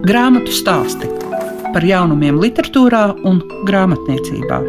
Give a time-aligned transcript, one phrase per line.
[0.00, 1.04] Grāmatu stāsti
[1.74, 4.60] par jaunumiem, literatūrā un grāmatniecībā.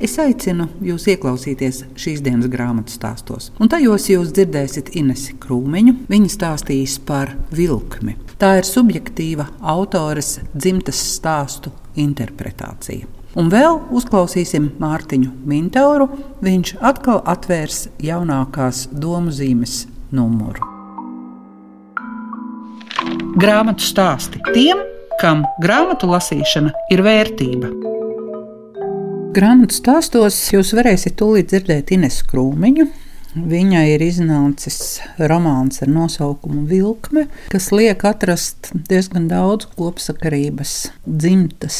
[0.00, 3.50] Es aicinu jūs ieklausīties šīs dienas grāmatu stāstos.
[3.60, 5.94] Un tajos jūs dzirdēsiet Inesi Krūmiņu.
[6.08, 8.16] Viņa stāstīs par vilkli.
[8.40, 13.23] Tā ir subjektīva autores dzimtas stāstu interpretācija.
[13.34, 16.06] Un vēl uzklausīsim Mārtiņu Mintauru.
[16.44, 19.84] Viņš atkal atvērs jaunākās domu zīmes
[20.14, 20.70] numuru.
[23.34, 24.78] Grāmatu stāsti tiem,
[25.18, 27.72] kam grāmatu lasīšana ir vērtība.
[29.34, 32.86] Grāmatu stāstos jūs varēsiet tūlīt dzirdēt Ines Krūmiņu.
[33.34, 41.78] Viņai ir iznācis romāns ar nosaukumu Vilkme, kas liek atrast diezgan daudz kopsakarības dzimtas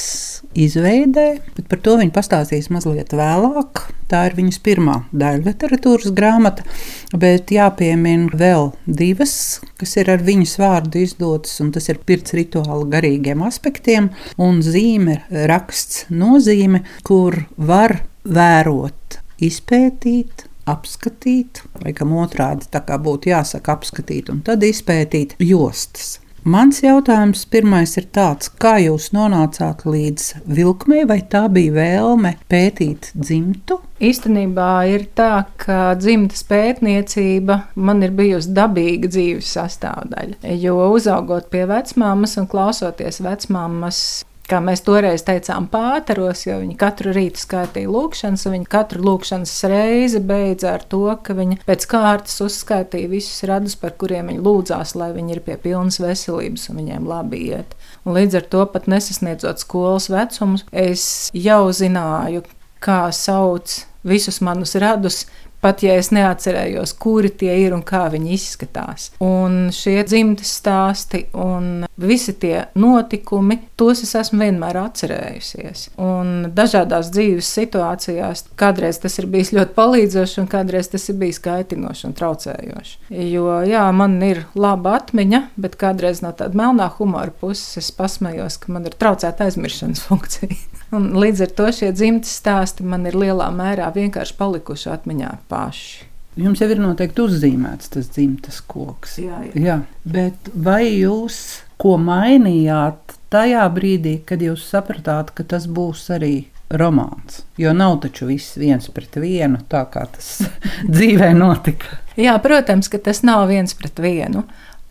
[0.59, 3.85] izveidē, bet par to viņa pastāstīs mazliet vēlāk.
[4.11, 6.67] Tā ir viņas pirmā daļa literatūras grāmata,
[7.15, 9.37] bet jāpiemina vēl divas,
[9.79, 14.11] kas ir ar viņas vārdu izdotas, un tas ir pirts rituāla garīgiem aspektiem
[14.43, 23.33] un zīme, raksts, nozīme, kur var vērot, izpētīt, apskatīt, vai kam otrādi tā kā būtu
[23.33, 26.19] jāsaka, apskatīt un tad izpētīt jostas.
[26.45, 33.09] Mans jautājums pirmais ir tāds, kā jūs nonācāt līdz vilkmei, vai tā bija vēlme pētīt
[33.17, 33.79] dzimtu?
[34.05, 40.53] Īstenībā ir tā, ka dzimtas pētniecība man ir bijusi dabīga dzīves sastāvdaļa.
[40.61, 44.05] Jo uzaugot pie vecmāmas un klausoties vecmāmas
[44.49, 49.55] kā mēs toreiz teicām, pāteros, jo viņi katru rītu skaitīja lūkšanas, un viņi katru lūkšanas
[49.73, 54.97] reizi beidza ar to, ka viņi pēc kārtas uzskaitīja visus radus, par kuriem viņi lūdzās,
[55.01, 57.75] lai viņi ir pie pilnas veselības un viņiem labi iet.
[58.05, 62.45] Un līdz ar to pat nesasniedzot skolas vecumus, es jau zināju,
[62.85, 65.25] kā sauc visus manus radus,
[65.65, 69.09] pat ja es neatcerējos, kuri tie ir un kā viņi izskatās.
[69.25, 75.87] Un šie dzimtas stāsti un visi tie notikumi, tos es esmu vienmēr atcerējusies.
[76.05, 81.41] Un dažādās dzīves situācijās kādreiz tas ir bijis ļoti palīdzoši, un kādreiz tas ir bijis
[81.45, 82.97] kaitinoši un traucējoši.
[83.33, 88.61] Jo, jā, man ir laba atmiņa, bet kādreiz no tāda melnā humora puses es pasmējos,
[88.63, 90.61] ka man ir traucēta aizmirstības funkcija.
[90.95, 96.11] Un līdz ar to šie dzimtas stāsti man ir lielā mērā vienkārši palikuši atmiņā paši.
[96.39, 99.21] Jums jau ir noteikti uzzīmēts tas dzimtas koks.
[99.23, 99.53] Jā, jā.
[99.63, 101.37] jā, bet vai jūs
[101.79, 106.35] ko mainījāt tajā brīdī, kad jūs sapratāt, ka tas būs arī
[106.75, 107.45] romāns?
[107.61, 110.33] Jo nav taču viss viens pret vienu, tā kā tas
[110.95, 112.01] dzīvē notika.
[112.19, 114.43] Jā, protams, ka tas nav viens pret vienu.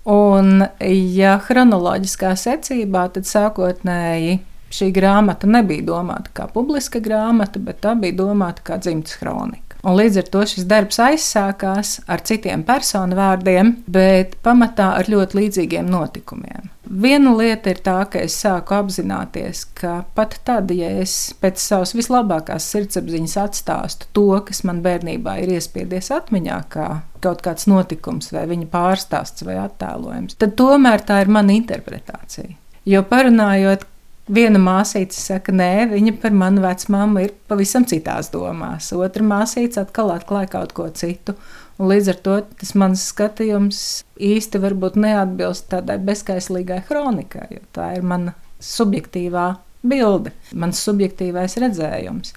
[0.07, 4.41] Un, ja chronoloģiskā secībā, tad sākotnēji
[4.73, 9.77] Šī grāmata nebija domāta kā publiska grāmata, bet tā bija domāta kā dzimtas kronika.
[9.83, 15.37] Un līdz ar to šis darbs aizsākās ar citiem personu vārdiem, bet pamatā ar ļoti
[15.41, 16.71] līdzīgiem notikumiem.
[16.87, 21.93] Viena lieta ir tā, ka es sāku apzināties, ka pat tad, ja es pēc savas
[21.97, 26.89] vislabākās sirdsapziņas atstāstu to, kas man bērnībā ir iespiedies atmiņā, kā
[27.23, 32.55] kaut kāds notikums, vai viņa pārstāsts vai attēlojums, tad tomēr tā ir mana interpretācija.
[32.87, 33.87] Jo parunājot,
[34.31, 38.93] Viena māsīca saka, nē, viņa par manu vecmāmu ir pavisam citās domās.
[38.95, 41.35] Otra māsīca atkal atklāja kaut ko citu.
[41.75, 43.81] Un līdz ar to tas mans skatījums
[44.23, 49.47] īsti varbūt neatbilst tādai bezskaislīgai kronikai, jo tā ir mana subjektīvā
[49.83, 52.31] bilde, mans subjektīvais redzējums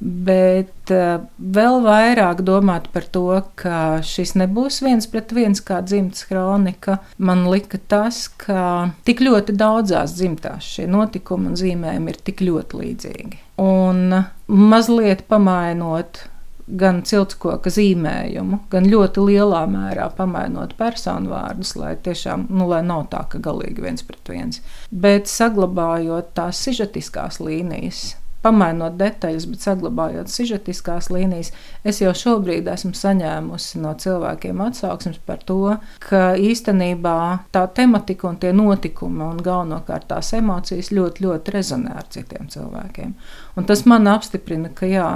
[0.00, 3.26] bet uh, vēl vairāk domāt par to,
[3.60, 9.54] ka šis nebūs viens pret viens kā dzimtas kronika, man lika tas, ka tik ļoti
[9.60, 13.40] daudzās dzimtās šie notikumi un zīmējumi ir tik ļoti līdzīgi.
[13.60, 16.24] Un mazliet pamainot
[16.70, 23.08] gan ciltskoka zīmējumu, gan ļoti lielā mērā pamainot personu vārdus, lai tiešām nu, lai nav
[23.12, 30.30] tā, ka galīgi viens pret viens, bet saglabājot tās sižetiskās līnijas pamainot detaļas, bet saglabājot
[30.32, 31.52] sižetiskās līnijas,
[31.84, 37.16] es jau šobrīd esmu saņēmusi no cilvēkiem atsauksmes par to, ka īstenībā
[37.54, 43.14] tā tematika un tie notikumi un galvenokārt tās emocijas ļoti, ļoti rezonē ar citiem cilvēkiem.
[43.58, 45.08] Un tas man apstiprina, ka jā,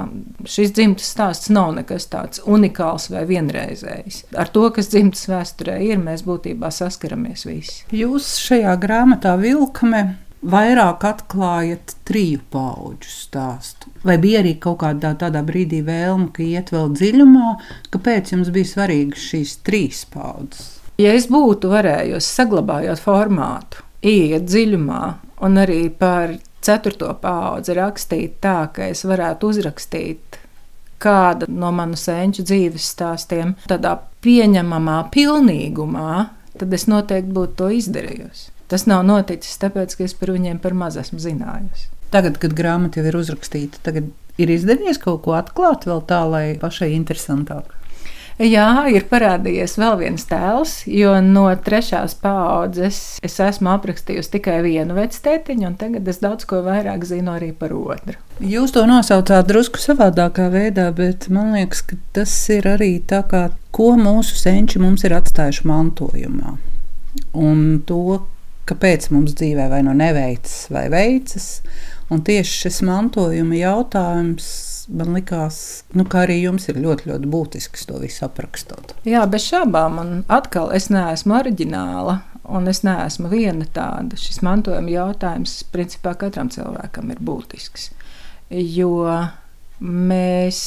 [0.49, 4.25] šis dzimtas stāsts nav nekas tāds unikāls vai vienreizējs.
[4.37, 7.81] Ar to, kas dzimtas vēsturē ir, mēs būtībā saskaramies visi.
[7.95, 10.03] Jūs šajā grāmatā vilkame
[10.51, 13.91] vairāk atklājat triju pauģu stāstu?
[14.05, 17.51] Vai bija arī kaut kādā tādā brīdī vēlme, ka iet vēl dziļumā,
[17.93, 20.71] kāpēc jums bija svarīgas šīs trīs paudzes?
[21.01, 25.01] Ja es būtu varējusi saglabājot formātu, iet dziļumā
[25.43, 30.39] un arī par ceturto paudzi rakstīt tā, ka es varētu uzrakstīt
[31.01, 36.11] kāda no manu senču dzīves stāstiem, tādā pieņemamā pilnīgumā,
[36.55, 38.54] tad es noteikti būtu to izdarījusi.
[38.71, 41.89] Tas nav noticis tāpēc, ka es par viņiem par maz esmu zinājusi.
[42.13, 46.45] Tagad, kad grāmata jau ir uzrakstīta, tagad ir izdevies kaut ko atklāt vēl tā, lai
[46.61, 47.73] pašai interesantāk.
[48.35, 54.97] Jā, ir parādījies vēl viens tēls, jo no trešās paudzes es esmu aprakstījusi tikai vienu
[54.97, 58.17] vectētiņu, un tagad es daudz ko vairāk zinu arī par otru.
[58.43, 63.45] Jūs to nosaucāt drusku savādākā veidā, bet man liekas, ka tas ir arī tā, kā,
[63.71, 66.57] ko mūsu senči mums ir atstājuši mantojumā.
[67.39, 68.19] Un to,
[68.69, 71.49] kāpēc mums dzīvē vai nu neveicas, vai veicas.
[72.13, 74.47] Un tieši šis mantojuma jautājums
[74.93, 75.57] man likās,
[75.97, 78.93] nu, ka arī jums ir ļoti, ļoti būtisks to visu aprakstot.
[79.07, 82.21] Jā, bez šaubām, un atkal es neesmu oriģināla.
[82.45, 84.13] Un es neesmu viena tāda.
[84.21, 87.87] Šis mantojuma jautājums principā katram cilvēkam ir būtisks.
[88.53, 88.91] Jo
[89.81, 90.59] mēs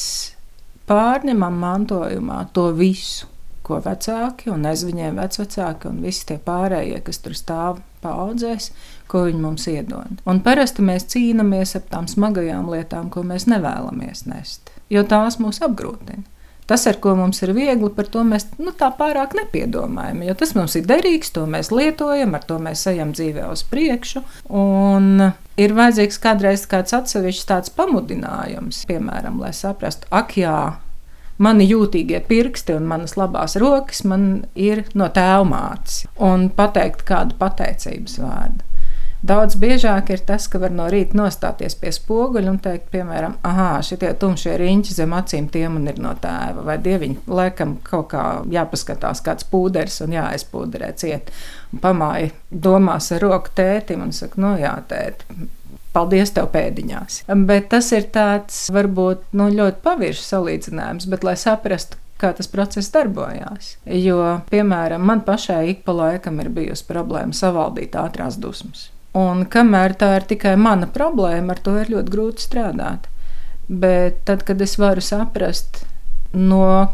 [0.91, 3.29] pārņemam mantojumā to visu,
[3.69, 8.70] ko vecāki un aiz viņiem vecvecāki un visi tie pārējie, kas tur stāv paudzēs,
[9.11, 10.23] ko viņi mums iedod.
[10.29, 15.62] Un parasti mēs cīnāmies ap tām smagajām lietām, ko mēs nevēlamies nest, jo tās mūs
[15.65, 16.26] apgrūtina.
[16.69, 20.19] Tas, ar ko mums ir viegli, par to mēs nu, tā pārāk nepiedomājam.
[20.26, 24.21] Jo tas mums ir derīgs, to mēs lietojam, ar to mēs ejam dzīvē uz priekšu.
[24.53, 30.59] Un ir vajadzīgs kādreiz kāds atsevišķs tāds pamudinājums, piemēram, lai saprastu, ak, jā,
[31.38, 36.05] mani jūtīgie pirksti un manas labās rokas man ir no tēva mātes.
[36.19, 38.64] Un pateikt kādu pateicības vārdu.
[39.19, 43.81] Daudz biežāk ir tas, ka var no rīta nostāties pie spoguļa un teikt, piemēram, ah,
[43.82, 48.23] šie tumšie riņķi zem acīm tie man ir no tēva, vai dieviņa, laikam kaut kā
[48.55, 51.35] jāpaskatās kāds pūderis un jāaizpūderē ciet.
[51.82, 55.50] Pamāja domās ar roku tētim un saka, no jā, tēti,
[55.99, 57.23] paldies tev pēdiņās.
[57.49, 62.91] Bet tas ir tāds varbūt nu, ļoti paviršs salīdzinājums, bet lai saprastu, kā tas process
[62.95, 63.77] darbojās.
[63.87, 68.89] Jo, piemēram, man pašai ik pa laikam ir bijusi problēma savaldīt ātrās dusmas.
[69.19, 73.09] Un kamēr tā ir tikai mana problēma, ar to ir ļoti grūti strādāt.
[73.69, 75.83] Bet tad, kad es varu saprast,
[76.33, 76.89] no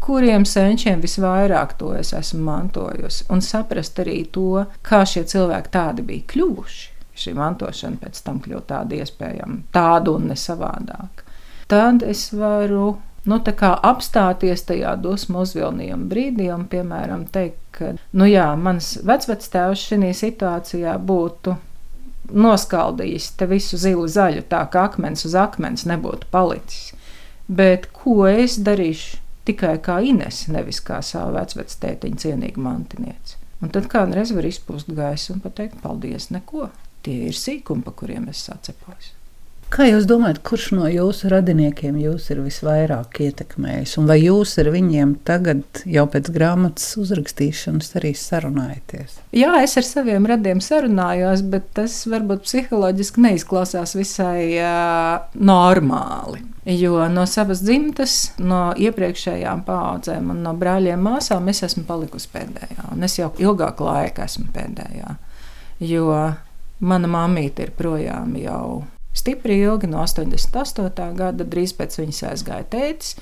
[0.00, 6.04] kuriem senčiem visvairāk to es esmu mantojusi, un saprast arī to, kā šie cilvēki tādi
[6.06, 6.89] bija kļuvuši,
[7.24, 11.24] šī mantošana pēc tam kļūt tāda iespējama, tādu un ne savādāk.
[11.70, 12.96] Tad es varu
[13.30, 20.14] nu, apstāties tajā dusmu uzvilnījuma brīdī un, piemēram, teikt, ka, nu jā, mans vecvectēvs šajā
[20.24, 21.56] situācijā būtu
[22.30, 26.92] noskaldījis te visu zilu zaļu, tā ka akmens uz akmens nebūtu palicis.
[27.50, 29.18] Bet ko es darīšu
[29.48, 33.38] tikai kā Ines, nevis kā savu vecvectētiņu cienīgu mantinieci?
[33.60, 36.70] Un tad kādreiz var izpūst gaisu un pateikt, paldies, neko.
[37.06, 39.14] Tie ir sīkumi, pa kuriem es sacepos.
[39.70, 43.92] Kā jūs domājat, kurš no jūsu radiniekiem jūs ir visvairāk ietekmējis?
[44.00, 49.20] Un vai jūs ar viņiem tagad, jau pēc grāmatas uzrakstīšanas, arī sarunājaties?
[49.38, 56.42] Jā, es ar saviem radiem sarunājos, bet tas varbūt psiholoģiski neizklausās visai uh, normāli.
[56.66, 62.90] Jo no savas dzimtas, no iepriekšējām paudzēm un no brāļiem māsām es esmu palikusi pēdējā.
[62.90, 65.14] Un es jau ilgāku laiku esmu pēdējā.
[65.94, 66.10] Jo
[66.80, 68.84] mana mamīte ir projām jau
[69.16, 71.10] stipri ilgi, no 88.
[71.18, 73.16] gada, drīz pēc viņas aizgāja tētis,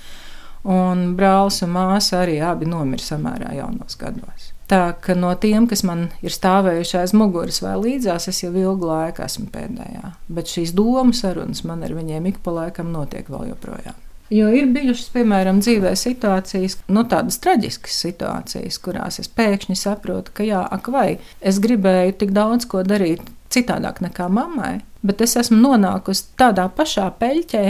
[0.69, 4.53] un brālis un māsa arī abi nomira samērā jaunos gados.
[4.69, 8.91] Tā ka no tiem, kas man ir stāvējuši aiz muguras vai līdzās, es jau ilgu
[8.91, 10.13] laiku esmu pēdējā.
[10.29, 13.97] Bet šīs domu sarunas man ar viņiem ik pa laikam notiek vēl joprojām.
[14.31, 20.45] Jo ir bijušas, piemēram, dzīvē situācijas, nu, tādas traģiskas situācijas, kurās es pēkšņi saprotu, ka,
[20.45, 21.09] jā, ak, vai
[21.41, 27.07] es gribēju tik daudz ko darīt citādāk nekā mammai, bet es esmu nonākusi tādā pašā
[27.21, 27.65] peļķē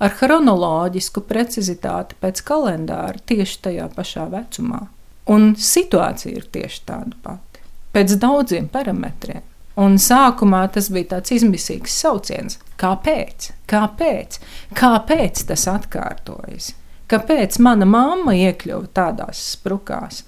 [0.00, 4.88] ar chronoloģisku precizitāti pēc kalendāra tieši tajā pašā vecumā.
[5.30, 7.62] Un situācija ir tieši tāda pati,
[7.94, 9.44] pēc daudziem parametriem.
[9.80, 12.58] Un sākumā tas bija tāds izmisīgs sauciens.
[12.80, 13.50] Kāpēc?
[13.68, 14.40] Kāpēc?
[14.76, 16.72] Kāpēc tas atkārtojas?
[17.10, 20.24] Kāpēc mana mamma iekļuva tādās sprukās?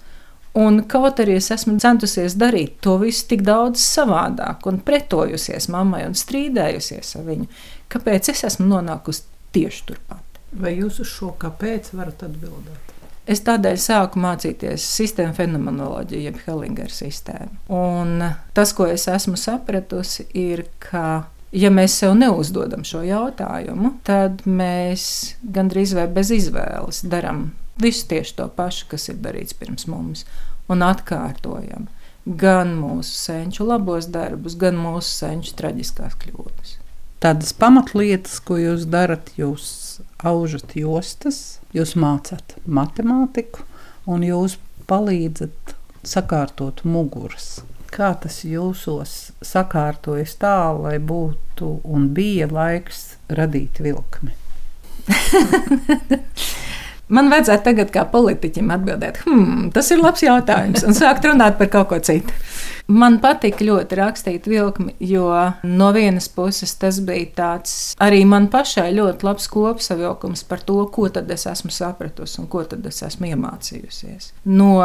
[0.58, 6.02] Un kaut arī es esmu centusies darīt to visu tik daudz savādāk, un pretojusies mammai
[6.04, 7.48] un strīdējusies ar viņu,
[7.92, 9.24] kāpēc es esmu nonākusi
[9.56, 10.40] tieši turpat?
[10.52, 12.92] Vai jūs uz šo kāpēc varat atbildēt?
[13.32, 17.54] Es tādēļ sāku mācīties sistēmu fenomenoloģiju, jeb Hellinger sistēmu.
[17.72, 18.18] Un
[18.52, 25.04] tas, ko es esmu sapratusi, ir, ka ja mēs sev neuzdodam šo jautājumu, tad mēs
[25.42, 30.26] gandrīz vai bez izvēles darām Visu tieši to pašu, kas ir darīts pirms mums,
[30.70, 31.88] un atkārtojam
[32.26, 36.76] gan mūsu senču labos darbus, gan mūsu senču traģiskās kļūdas.
[37.22, 39.64] Tādas pamatlietas, ko jūs darat, jūs
[40.22, 43.64] aužat jostas, jūs mācāt matemātiku
[44.10, 44.58] un jūs
[44.90, 45.74] palīdzat
[46.06, 47.62] sakārtot muguras.
[47.92, 49.10] Kā tas jūsos
[49.44, 54.32] sakārtojas tā, lai būtu un bija laiks radīt vilkli?
[57.12, 61.68] Man vajadzētu tagad, kā politiķim, atbildēt, hmm, tas ir labs jautājums, un sākt runāt par
[61.74, 62.32] kaut ko citu.
[62.88, 65.28] Man patīk ļoti rakstīt vilkli, jo
[65.68, 71.10] no vienas puses tas bija tāds arī man pašai ļoti labs kopsavilkums par to, ko
[71.12, 74.32] tad es esmu sapratusi un ko tad es esmu iemācījusies.
[74.48, 74.78] No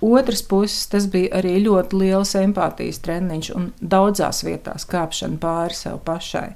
[0.00, 6.00] otras puses, tas bija arī ļoti liels empātijas treniņš un daudzās vietās kāpšana pāri sev
[6.06, 6.48] pašai.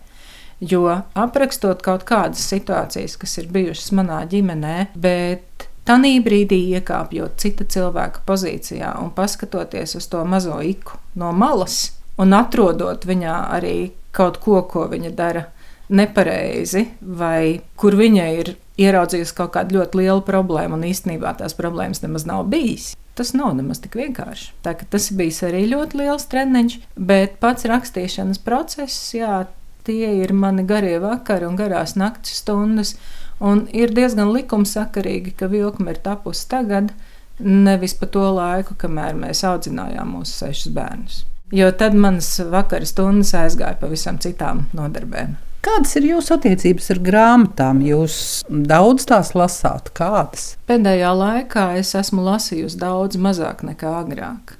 [0.65, 0.87] Jo
[1.19, 8.23] aprakstot kaut kādas situācijas, kas ir bijušas manā ģimenē, bet Tanī brīdī iekāpjot cita cilvēka
[8.25, 14.63] pozīcijā un paskatoties uz to mazo iku no malas un atrodot viņā arī kaut ko,
[14.71, 15.45] ko viņa dara
[15.93, 22.01] nepareizi, vai kur viņa ir ieraudzījusi kaut kādu ļoti lielu problēmu, un īstenībā tās problēmas
[22.01, 22.95] nemaz nav bijis.
[23.14, 24.49] Tas nav nemaz tik vienkārši.
[24.66, 29.44] Tā, tas bija arī ļoti liels treniņš, bet pats rakstīšanas process, jā,
[29.87, 32.97] tie ir mani garie vakari un garās naktas stundas.
[33.44, 36.90] Un ir diezgan likumsakarīgi, ka vilkme ir tapusi tagad,
[37.38, 41.23] nevis pa to laiku, kamēr mēs audzinājām mūsu sešus bērnus.
[41.54, 45.37] Jo tad manas vakara stundas aizgāja pavisam citām nodarbēm.
[45.64, 47.78] Kādas ir jūsu attiecības ar grāmatām?
[47.87, 48.16] Jūs
[48.49, 50.59] daudz tās lasāt, kādas?
[50.68, 54.59] Pēdējā laikā es esmu lasījusi daudz mazāk nekā agrāk.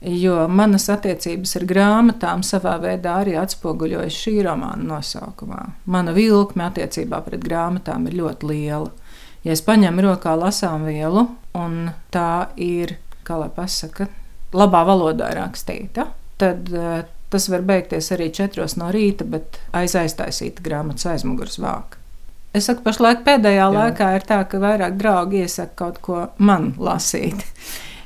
[0.00, 5.62] Jo manas attiecības ar grāmatām savā veidā arī atspoguļojas šī romāna nosaukumā.
[5.92, 8.92] Mana vilkme attiecībā pret grāmatām ir ļoti liela.
[9.44, 12.96] Ja es paņemu rokā lasām vielu, un tā ir,
[13.28, 14.08] kā lai pasaka,
[14.56, 16.08] labā valodā rakstīta,
[16.40, 22.00] tad uh, tas var beigties arī četros no rīta, bet aiz aiztaisīta grāmatas aizmugures vāka.
[22.56, 23.72] Es saku, pašlaik pēdējā Jā.
[23.72, 27.44] laikā ir tā, ka vairāk draugi iesaka kaut ko man lasīt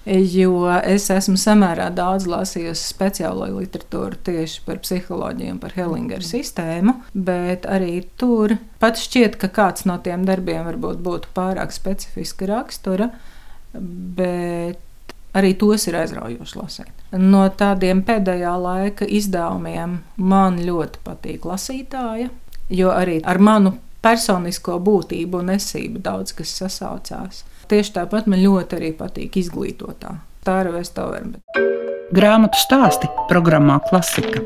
[0.06, 6.96] jo es esmu samērā daudz lasījusi speciālo literatūru tieši par psiholoģiju un par Hellingeru sistēmu,
[7.14, 13.10] bet arī tur pat šķiet, ka kāds no tiem darbiem varbūt būtu pārāk specifiska rakstura,
[13.74, 14.80] bet
[15.34, 17.04] arī tos ir aizraujoši lasīt.
[17.12, 22.30] No tādiem pēdējā laika izdevumiem man ļoti patīk lasītāja,
[22.70, 27.44] jo arī ar manu personisko būtību un esību daudz kas sasaucās.
[27.70, 30.16] Tieši tāpat man ļoti arī patīk izglītotā.
[30.44, 31.42] Tā ir Vestoverbe.
[32.16, 34.42] Grāmatu stāsti programmā Klasika.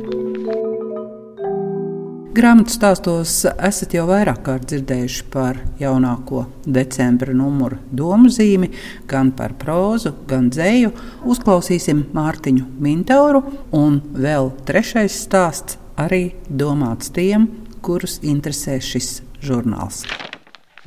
[2.35, 8.73] Grāmatu stāstos esat jau vairāk kārt dzirdējuši par jaunāko decembra numuru domu zīmi,
[9.07, 10.91] gan par prózu, gan dzēju.
[11.31, 13.45] Uzklausīsim Mārtiņu Mintauru,
[13.79, 17.47] un vēl trešais stāsts arī domāts tiem,
[17.87, 20.03] kurus interesē šis žurnāls.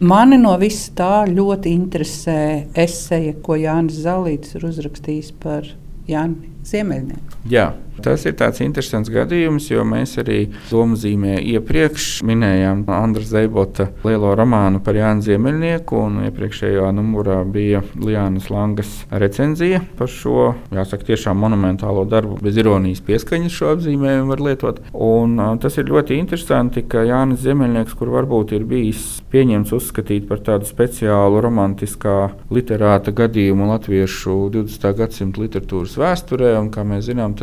[0.03, 2.39] Mani no visa tā ļoti interesē
[2.75, 5.71] esēja, ko Jānis Zalīts ir uzrakstījis par
[6.11, 7.43] Jāni Ziemeļnieku.
[7.51, 7.71] Jā.
[8.03, 14.81] Tas ir tāds interesants gadījums, jo mēs arī domzīmē iepriekš minējām Andra Zeibota lielo romānu
[14.85, 22.03] par Jānu Ziemeļnieku, un iepriekšējā numurā bija Lianas Langas recenzija par šo, jāsaka, tiešām monumentālo
[22.09, 24.83] darbu, bez ironijas pieskaņas šo apzīmējumu var lietot.
[24.93, 30.43] Un, tas ir ļoti interesanti, ka Jānis Ziemeļnieks, kur varbūt ir bijis pieņemts uzskatīt par
[30.45, 32.17] tādu speciālu romantiskā
[32.53, 34.93] literāta gadījumu latviešu 20.
[35.01, 37.35] gadsimta literatūras vēsturē, un kā mēs zinām,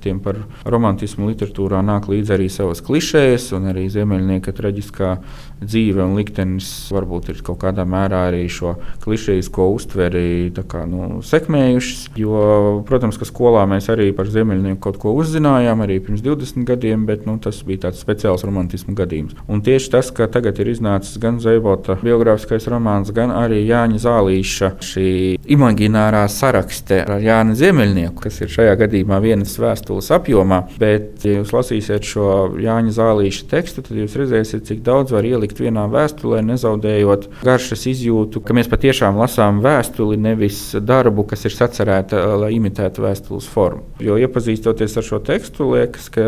[0.00, 5.16] uzskatiem par romantismu literatūrā nāk līdzi arī savas klišejas, un arī ziemeļnieka traģiskā
[5.60, 12.06] dzīve un liktenis varbūt ir kaut kādā mērā arī šo klišejisko uztveri kā, nu, sekmējušas.
[12.16, 17.04] Jo, protams, ka skolā mēs arī par ziemeļnieku kaut ko uzzinājām arī pirms 20 gadiem,
[17.08, 19.36] bet nu, tas bija tāds speciāls romantismu gadījums.
[19.50, 24.72] Un tieši tas, ka tagad ir iznācis gan Zeibota biogrāfiskais romāns, gan arī Jāņa Zālīša
[24.84, 25.10] šī
[25.52, 30.60] imaginārā sarakste ar Jānu Ziemeļnieku, kas ir šajā gadījumā vienas vēstules apjomā.
[30.80, 32.26] Bet, ja jūs lasīsiet šo
[32.60, 38.42] Jāņa Zālīša tekstu, tad jūs redzēsiet, cik daudz var ielikt vienā vēstulē, nezaudējot garšas izjūtu,
[38.44, 43.86] ka mēs patiešām lasām vēstuli, nevis darbu, kas ir sacerēta, lai imitētu vēstules formu.
[44.04, 46.26] Jo iepazīstoties ar šo tekstu, liekas, ka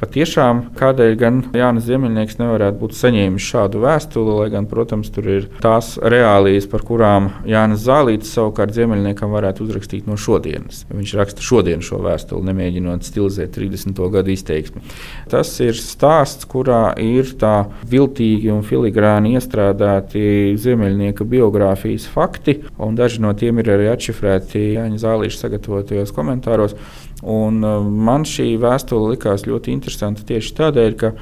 [0.00, 5.48] patiešām kādēļ gan Jānis Ziemeļnieks nevarētu būt saņēmis šādu vēstuli, lai gan, protams, tur ir
[5.64, 10.84] tās reālijas, par kurām Jānis Zālīts savukārt Ziemeļniekam varētu uzrakstīt no šodienas.
[10.92, 14.00] Viņš raksta šodien šo vēstuli, nemēģinot mēģinot stilizēt 30.
[14.12, 14.82] gadu izteiksmi.
[15.30, 23.22] Tas ir stāsts, kurā ir tā viltīgi un filigrāni iestrādāti ziemeļnieka biogrāfijas fakti, un daži
[23.24, 26.76] no tiem ir arī atšifrēti Jāņa Zālīša sagatavotajos komentāros.
[27.24, 31.14] Un uh, man šī vēstule likās ļoti interesanta tieši tādēļ, ka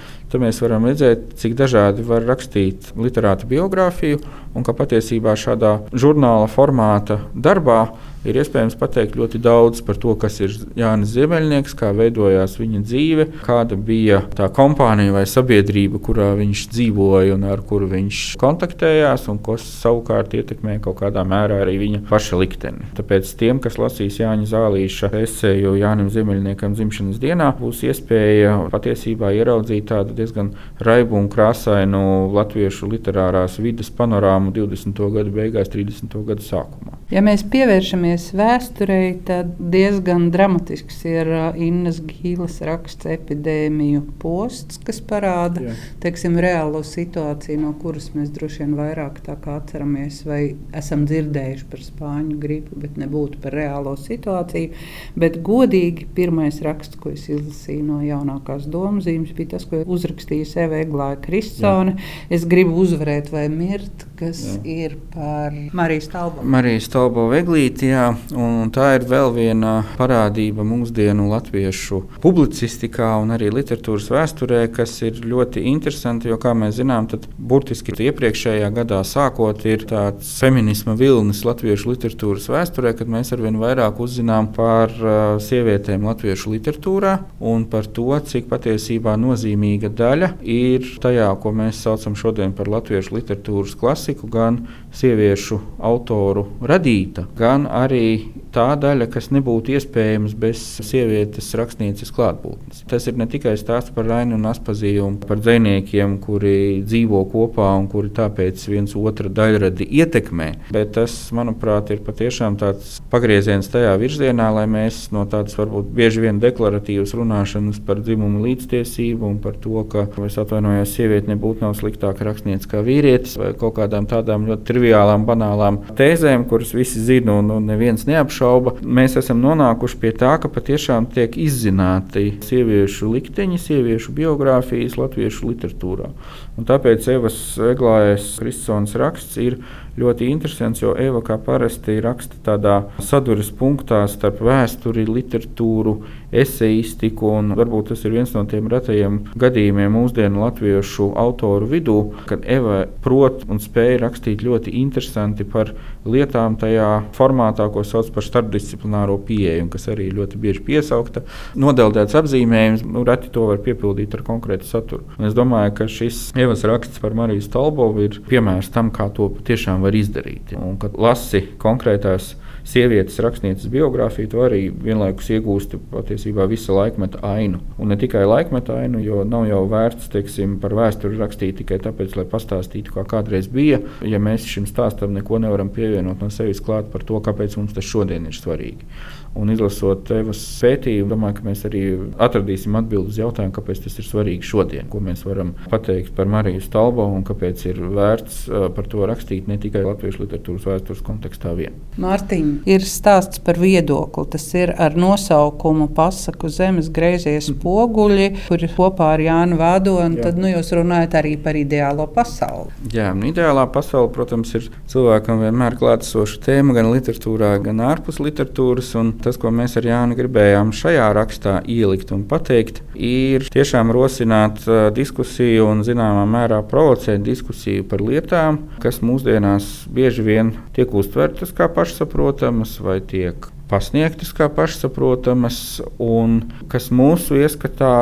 [0.43, 4.19] mēs varam redzēt, cik dažādi var rakstīt literāta biogrāfiju,
[4.55, 7.85] un ka patiesībā šādā žurnāla formāta darbā
[8.25, 13.27] ir iespējams pateikt ļoti daudz par to, kas ir Jānis Ziemeļnieks, kā veidojās viņa dzīve,
[13.45, 19.41] kāda bija tā kompānija vai sabiedrība, kurā viņš dzīvoja un ar kuru viņš kontaktējās, un
[19.45, 22.89] kas savukārt ietekmē kaut kādā mērā arī viņa paša likteni.
[22.97, 29.89] Tāpēc tiem, kas lasīs Jāņa Zālīša esēju Jānim Ziemeļniekam dzimšanas dienā, būs iespēja patiesībā ieraudzīt
[29.91, 30.53] tādu diezgan
[30.85, 32.01] raibu un krāsainu
[32.35, 35.03] latviešu literārās vidas panorāmu 20.
[35.15, 36.17] gadu beigās, 30.
[36.29, 36.99] gadu sākumā.
[37.13, 41.29] Ja mēs pievēršamies vēsturei, tad diezgan dramatisks ir
[41.61, 45.77] Innas Gīles raksts epidēmiju posts, kas parāda Jā.
[46.03, 50.41] teiksim, reālo situāciju, no kuras mēs droši vien vairāk atceramies vai
[50.77, 54.73] esam dzirdējuši par spāņu gripu, bet nebūtu par reālo situāciju.
[55.21, 55.74] Bet godīgi
[56.15, 61.97] pirmais raksts, ko es izlasīju no jaunākās domzīmes, bija tas, ko uzrakstīja Eva Eglāja Kristsone.
[62.33, 64.61] Es gribu uzvarēt vai mirt, kas Jā.
[64.65, 66.45] ir par Marijas Talbo.
[66.55, 73.51] Marijas Talbo Veglīti, jā, un tā ir vēl viena parādība mūsdienu latviešu publicistikā un arī
[73.55, 79.65] literatūras vēsturē, kas ir ļoti interesanti, jo, kā mēs zinām, tad burtiski iepriekšējā gadā sākot
[79.69, 85.64] ir tāds feminisma vilnis latviešu literatūras vēsturē, kad mēs arvien vairāk uzzinām par uh, sievietēm
[85.65, 92.53] latviešu literatūrā un par to, cik patiesībā nozīmīga daļa ir tajā, ko mēs saucam šodien
[92.53, 100.35] par latviešu literatūras klasiku, gan sieviešu autoru radīta, gan arī tā daļa, kas nebūtu iespējams
[100.39, 102.85] bez sievietes rakstnieces klātbūtnes.
[102.91, 107.73] Tas ir ne tikai stāsts par Rainu un Aspaziju un par dziniekiem, kuri dzīvo kopā
[107.79, 113.97] un kuri tāpēc viens otru daļradi ietekmē, bet tas, manuprāt, ir patiešām tāds pagrieziens tajā
[114.01, 119.57] virzienā, lai mēs no tādas varbūt bieži vien deklaratīvas runāšanas par dzimumu līdztiesību un par
[119.63, 124.49] to, ka es atvainojos, sieviete nebūtu nav sliktāka rakstniece kā vīrietis vai kaut kādām tādām
[124.49, 130.15] ļoti triviālām, banālām tēzēm, kuras visi zina un, un neviens neapšauba, mēs esam nonākuši pie
[130.25, 136.11] tā, ka patiešām tiek izzināti sieviešu likteņi, sieviešu biogrāfijas latviešu literatūrā.
[136.55, 139.59] Un tāpēc Evas Eglājas Kristons raksts ir
[140.01, 145.99] ļoti interesants, jo Eva kā parasti raksta tādā saduras punktā starp vēsturi, literatūru,
[146.35, 147.31] eseistiku.
[147.55, 153.45] Varbūt tas ir viens no tiem retajiem gadījumiem mūsdienu latviešu autoru vidū, kad Eva prot
[153.49, 155.73] un spēja rakstīt ļoti interesanti par
[156.05, 161.25] lietām tajā formātā, ko sauc par starpdisciplināro pieeju, kas arī ļoti bieži piesaukta.
[161.61, 165.07] Nodeldēts apzīmējums, nu, reti to var piepildīt ar konkrētu saturu.
[165.19, 169.31] Un es domāju, ka šis Evas raksts par Mariju Stalbovu ir piemērs tam, kā to
[169.39, 170.55] patiešām var izdarīt.
[170.59, 177.61] Un, kad lasi konkrētās sievietes rakstnieces biogrāfiju, tu arī vienlaikus iegūsti patiesībā visa laikmeta ainu.
[177.79, 182.17] Un ne tikai laikmeta ainu, jo nav jau vērts teiksim, par vēsturi rakstīt tikai tāpēc,
[182.19, 183.83] lai pastāstītu, kā kādreiz bija.
[184.09, 187.85] Ja mēs šim stāstam neko nevaram pievienot no sevis klāt par to, kāpēc mums tas
[187.85, 188.89] šodien ir svarīgi.
[189.35, 191.83] Un izlasot Evas pētījumu, domāju, ka mēs arī
[192.23, 196.63] atradīsim atbildi uz jautājumu, kāpēc tas ir svarīgi šodien, ko mēs varam pateikt par Mariju
[196.63, 198.45] Stalbo un kāpēc ir vērts
[198.77, 201.75] par to rakstīt ne tikai latviešu literatūras vēstures kontekstā vien.
[202.01, 204.27] Mārtiņ, ir stāsts par viedokli.
[204.35, 210.21] Tas ir ar nosaukumu Pasaku zemes griezies poguļi, kur kopā ar Jānu Vādonu.
[210.23, 212.73] Tad nu, jūs runājat arī par ideālo pasauli.
[212.95, 218.95] Jā, nu, ideālā pasaule, protams, ir cilvēkam vienmēr klātesoša tēma gan literatūrā, gan ārpus literatūras.
[219.01, 224.63] Un tas, ko mēs ar Jānu gribējām šajā rakstā ielikt un pateikt, ir tiešām rosināt
[224.97, 231.71] diskusiju un zināmā mērā provocēt diskusiju par lietām, kas mūsdienās bieži vien tiek uztvertas kā
[231.73, 236.37] pašsaprotamas vai tiek pasniegtas kā pašsaprotamas, un
[236.73, 237.95] kas mūsu ieskatā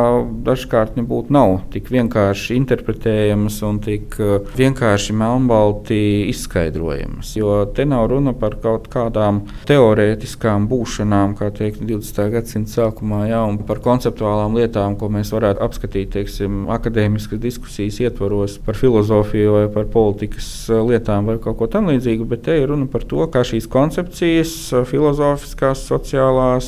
[0.45, 6.01] dažkārt nebūtu nav tik vienkārši interpretējamas un tik uh, vienkārši melnbalti
[6.33, 7.35] izskaidrojamas.
[7.39, 12.23] Jo te nav runa par kaut kādām teorētiskām būšanām, kā teikt, 20.
[12.35, 18.59] gadsimta sākumā, jā, un par konceptuālām lietām, ko mēs varētu apskatīt, teiksim, akadēmiskas diskusijas ietvaros
[18.67, 22.91] par filozofiju vai par politikas uh, lietām vai kaut ko tamlīdzīgu, bet te ir runa
[22.91, 26.67] par to, kā šīs koncepcijas, uh, filozofijas, ekonomiskās, sociālās,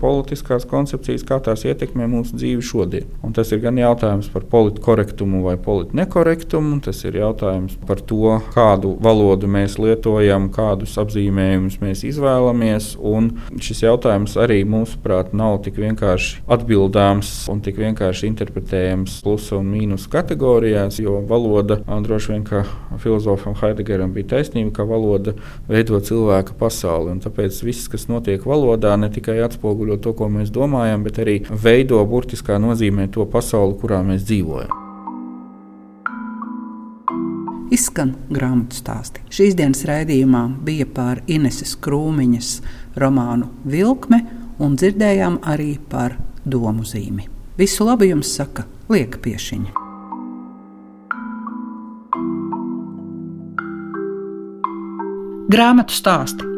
[0.00, 3.06] politiskās koncepcijas, kā tās ietekmē mūsu dzīvi šodien.
[3.22, 8.96] Un tas ir gan jautājums par politkorektumu vai politnekorektumu, tas ir jautājums par to, kādu
[9.00, 12.96] valodu mēs lietojam, kādus apzīmējumus mēs izvēlamies.
[13.60, 20.08] Šis jautājums arī, mūsuprāt, nav tik vienkārši atbildāms un tik vienkārši interpretējams plusa un mīnus
[20.10, 22.64] kategorijās, jo valoda, droši vien, ka
[23.02, 25.34] filozofam Heideggeram bija taisnība, ka valoda
[25.68, 27.18] veido cilvēka pasauli.
[27.22, 31.38] Tāpēc viss, kas notiek, notiek valodā, ne tikai atspoguļo to, ko mēs domājam, bet arī
[31.48, 34.84] veido burtiskā nozīmē to pasauli, kurā mēs dzīvojam.
[37.68, 39.22] Izskan grāmatu stāsti.
[39.28, 42.52] Šīs dienas raidījumā bija par Ineses Krūmiņas
[42.96, 44.22] romānu Vilkme
[44.64, 46.16] un dzirdējām arī par
[46.48, 47.28] domu zīmi.
[47.60, 49.84] Visu labu jums saka Lieka Piešiņa.
[55.48, 56.57] Grāmatu stāsti